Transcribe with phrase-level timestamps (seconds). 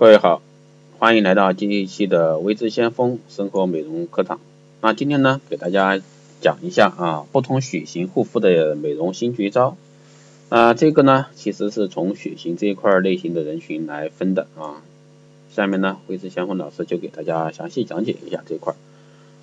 [0.00, 0.40] 各位好，
[0.98, 4.40] 欢迎来到这一期的微知先锋生活美容课堂。
[4.80, 6.00] 那今天呢，给大家
[6.40, 9.76] 讲一下啊，不同血型护肤的美容新绝招。
[10.48, 14.80] 啊，这个呢，其实是从血型这一块类型的人群来分的啊。
[15.54, 18.72] 下面呢，微知先锋老师就给大家详细讲解一下这块。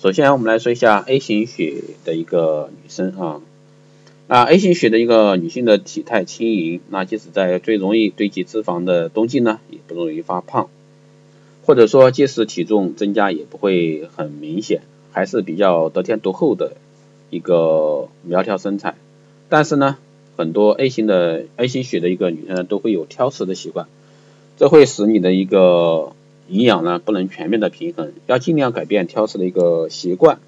[0.00, 3.42] 首先，我们来说一下 A 型血的一个女生啊。
[4.28, 10.68] 啊，A 型血的一个女性的体态轻盈，那即使在最容易堆积脂肪的冬季呢，也不容易发胖，
[11.64, 16.72] 或者说即使体重增加也不会很明显，还是比较得天独厚的
[17.30, 18.96] 一个苗条身材。
[19.48, 19.96] 但是呢，
[20.36, 23.86] 很多 A 型的 A 型血的一个女生都会有挑食的习惯，
[24.56, 26.14] 这会使你的一个
[26.48, 30.40] 营养呢不能全面的平衡，要尽量改变挑食的一个习惯。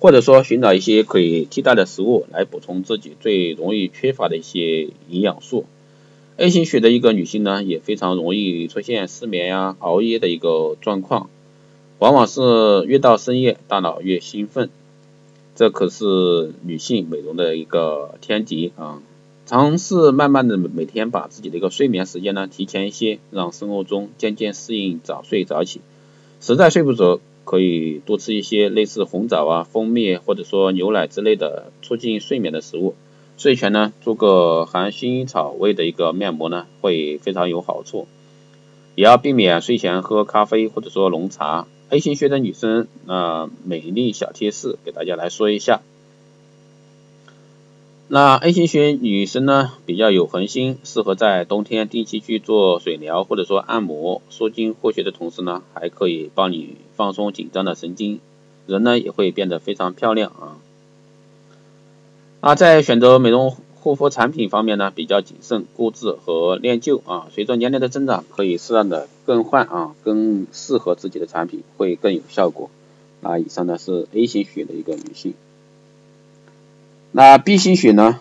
[0.00, 5.66] 或者说寻找一些可以替代的食物来补充自己最容易缺乏的一些营养素。
[6.38, 11.28] A 型血的一个女性呢，也非常容易出现失眠呀、熬夜的一个状况，
[11.98, 12.40] 往往是
[12.86, 14.70] 越到深夜大脑越兴奋，
[15.54, 19.02] 这可是女性美容的一个天敌啊！
[19.44, 25.82] 尝试慢慢的每天把自己的一个睡眠时间呢提前一些，让生活中渐渐适应早睡早起。
[26.40, 27.20] 实在睡不着。
[27.44, 32.94] 可以多吃一些类似红枣啊、蜂蜜或者说牛奶之类的促进睡眠的食物。
[33.36, 38.06] 睡前呢，做个含薰衣草味的一个面膜呢，会非常有好处。
[38.96, 41.66] 也要避免睡前喝咖啡或者说浓茶。
[41.88, 45.80] 黑心血的女生，那美丽小贴士给大家来说一下。
[48.12, 58.18] 那 A 型血女生呢，比较有恒心，适合在冬天定期去做水疗或者说按摩，舒筋活血的同时呢，还可以帮你放松紧张的神经，
[58.66, 60.58] 人呢也会变得非常漂亮啊。
[62.40, 67.28] 啊，在选择美容护肤产品方面呢，比较谨慎、固执和恋旧啊。
[67.32, 72.70] 随着年龄的增长，可以适当的更换啊，更适合自己的产品会更有效果。
[73.20, 75.34] 那，以上呢是 A 型血的一个女性。
[77.12, 78.20] 那 B 型血呢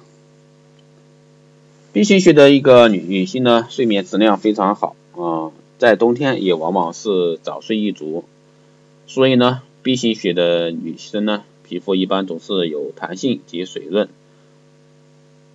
[1.93, 8.25] ？B 型血的一个女女性呢，睡眠质量非常好啊，在冬天也往往是早睡一族，
[9.05, 14.09] 所以呢，B 型血的女生呢，皮肤一般总是有弹性及水润，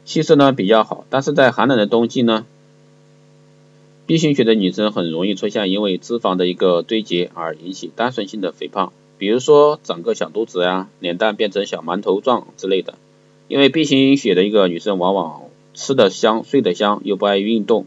[0.04, 1.04] 气色呢比较好。
[1.10, 2.46] 但是在寒冷的冬季呢
[4.06, 12.94] ，B 型血的女生很容易出现因为脂肪的一个堆积而引起单纯性的肥胖，比如说长个小肚子呀，脸蛋变成小馒头状之类的。
[13.48, 15.42] 因为 B 型血的一个女生往往
[15.74, 17.86] 吃得香、睡得香，又不爱运动，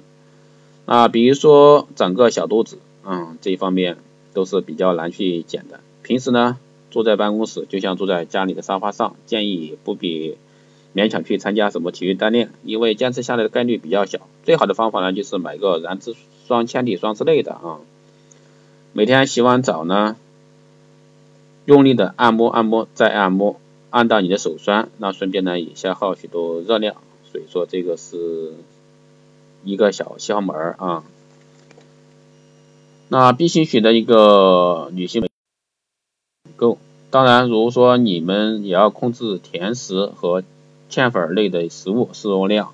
[0.86, 3.98] 啊，比如说长个小肚子，嗯，这一方面
[4.34, 5.80] 都是比较难去减的。
[6.04, 6.58] 平时呢，
[6.92, 10.38] 坐在办公室就像坐在家里的沙发上，建议不必
[10.94, 14.20] 勉强去参加什么体育锻炼，因为坚持下来的概率比较小。
[14.44, 16.16] 最好的方法呢，就是买个燃脂
[16.48, 17.80] 霜、铅体霜之类的啊，
[18.94, 20.16] 每天洗完澡呢，
[21.66, 23.60] 用力的按摩按摩再按摩。
[23.90, 26.96] 按到你的手酸，那顺便呢也消耗许多热量，
[27.32, 28.54] 所以说这个是
[29.64, 31.04] 一个小窍门儿啊。
[33.10, 35.28] 那 B 型血的一个女性
[36.58, 36.78] 够，
[37.10, 40.44] 当然如果说你们也要控制甜食和
[40.90, 42.74] 淀粉类的食物摄入量。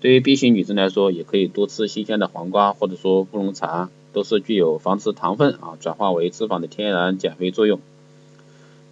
[0.00, 7.80] 对于 B 型女生来说，也可以多吃新鲜的黄瓜或者说乌龙茶，都是具有防止糖分啊转化为脂肪的天然减肥作用。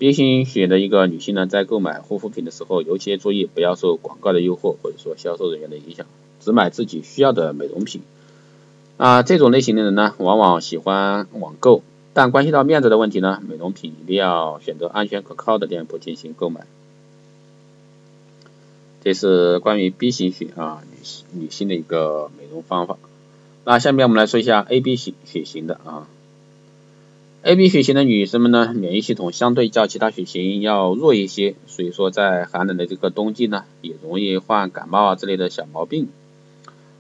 [0.01, 6.07] B 型血的一个女性呢，在购买护肤品的时候，尤其注意不要受广告的诱惑，或者说销售人员的影响，
[6.41, 8.01] 只买自己需要的美容品。
[8.97, 11.83] 啊，这种类型的人呢，往往喜欢网购，
[12.15, 16.67] 但关系到面子的问题呢，美容品一定要选择安全可靠的店铺进行购买。
[19.05, 22.97] 这是关于 B 型血啊女性女性的一个美容方法。
[23.67, 26.09] 那下面我们来说一下 AB 型血型的啊。
[27.43, 36.09] AB 血型的女生们呢，免疫系统相对较其他血型要弱一些，所以说在寒冷的这个冬季呢，也容易患感冒啊之类的小毛病，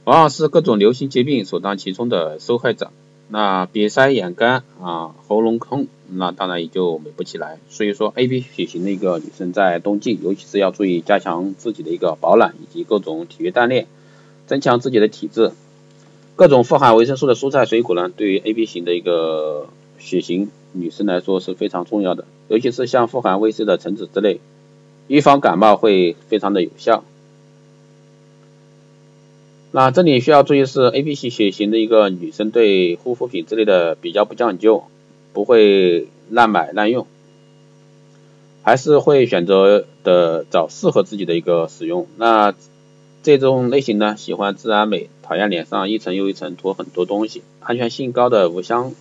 [0.04, 2.90] 往往是各种流行疾病首当其冲的受害者。
[3.28, 7.58] 那鼻塞、眼干啊、喉咙痛，那当然也就美不起来。
[7.68, 13.86] 所以说，AB 血型的一个女生在冬季，尤其是要注意加强自己的一个保暖以及各种体育锻炼，
[14.46, 15.52] 增强自己的体质。
[16.34, 19.68] 各种富含维生素的蔬菜水果呢，对于 AB 型的一个
[20.00, 24.40] 血型女生来说是非常重要的，尤其是像富含维 C 的橙子之类，
[25.06, 27.04] 预防感冒会非常的有效。
[29.70, 34.82] 那这里需要注意是 AB 型血型的一个女生对护肤品之类的比较不讲究，
[35.32, 37.06] 不会滥买滥用，
[38.62, 42.08] 还是会选择的找适合自己的一个使用。
[42.16, 42.52] 那
[43.22, 45.08] 这种类型呢，喜欢自然美。
[45.22, 48.92] 讨厌脸上一层又一层涂很多东西，安全性高的无香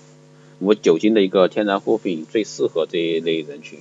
[0.60, 3.80] 无酒精的一个天然护肤品最适合这一类人群。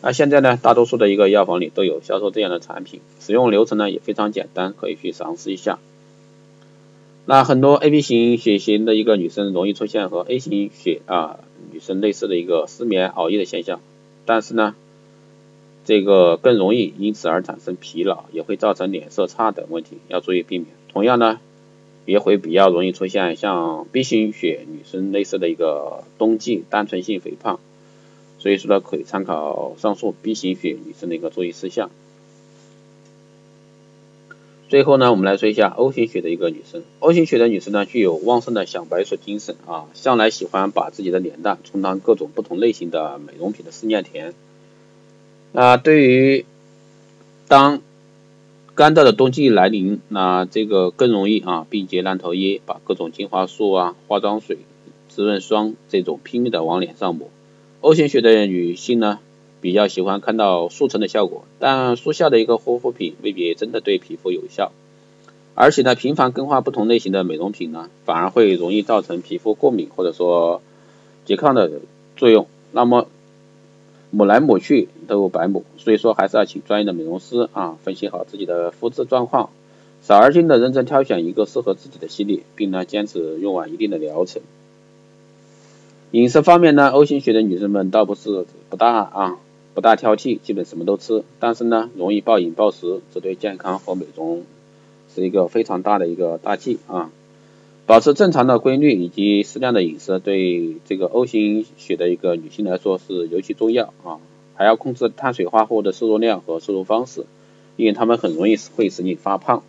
[0.00, 5.78] 那现在呢，大多数的一个药房里都有销售这样的产品，使用流程呢也非常简单，可以去尝试一下。
[7.26, 11.40] 那很多 AB 型血型的一个女生容易出现和 A 型血啊
[11.72, 13.80] 女生类似的一个失眠、熬夜的现象，
[14.24, 14.74] 但是呢，
[15.84, 20.68] 这个更容易因此而产生疲劳，也会造成脸色差等问题，要注意避免。
[20.92, 21.38] 同样呢，
[22.08, 27.60] 也会比较容易出现像 B 型血女生类似的一个冬季单纯性肥胖。
[28.38, 31.90] 所以说呢，可以参考上述 B 型血女生的一个注意事项。
[34.70, 36.82] 最后呢，我们来说一下 O 型血的一个女生。
[37.00, 44.32] O 型血的女生呢，具有旺盛的小白鼠精神啊，向来喜欢把自己的脸蛋充当各种不同类型的美容品的试验田。
[45.52, 46.46] 那对于
[47.48, 47.82] 当
[48.78, 54.58] 干燥的冬季来临，那这个更容易啊，病结烂头叶，把各种精华素啊、化妆水、
[55.08, 57.28] 滋润霜这种拼命的往脸上抹。
[57.80, 59.18] O 型血的女性呢，
[59.60, 64.70] 比较喜欢看到速成的效果，但速效的一个护肤品未必真的对皮肤有效，
[65.56, 70.62] 而且呢，频繁更换不同类型的美容品呢，反而会容易造成皮肤过敏或者说
[71.26, 71.80] 拮抗的
[72.16, 73.08] 作用，那么
[74.10, 79.50] 抹来抹去都白抹，所以说还是要请专业的美容师啊，分析好自己的肤质状况，
[80.02, 84.40] 少而精的认真挑选一个适合自己的系列，并呢坚持用完一定的疗程。
[86.12, 89.36] 饮食方面呢，O 型血的女生们倒不是不大啊，
[89.74, 94.42] 不大挑剔，基本什么都吃，但是呢，容易暴饮暴食，这对健康和美容
[95.14, 97.10] 是一个非常大的一个大忌啊。
[97.88, 104.20] 保持正常的规律以及适量的饮食，对这个 O 型血的一个女性来说是尤其重要啊。
[104.54, 107.24] 还要控制碳水化合物的摄入量和摄入方式，
[107.76, 109.62] 因为它们很容易会使你发胖。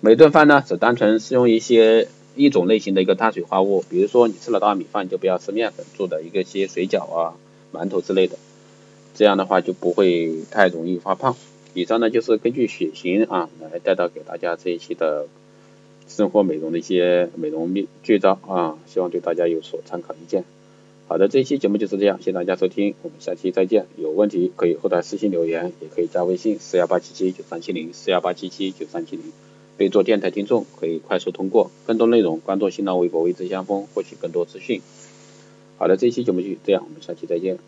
[0.00, 2.08] 每顿饭呢，只单纯食用一些。
[2.36, 7.34] 一种类型的一个碳水化合物，比如说你吃了大米饭，就不要吃面粉做的一个些水饺啊、
[7.72, 8.38] 馒头之类的，
[9.16, 11.34] 这样的话就不会太容易发胖。
[11.74, 15.26] 以上呢就是根据血型啊来带到给大家这一期的
[16.08, 20.44] 生活美容的一些美容秘绝招啊，希望对大家有所参考意见。
[21.06, 23.86] 好的，这一期节目就是这样，谢谢大家收听，我们下期再见。
[23.96, 29.24] 有问题可以后台私信留言，也可以加微信四幺八七七九三七零四幺八七七九三七零。
[29.76, 34.82] 备注电台听众可以快速通过，更多内容关注新浪微博“微知相锋”获取更多资讯。
[35.78, 37.58] 好的，这一期节目就这样，我们下期再见。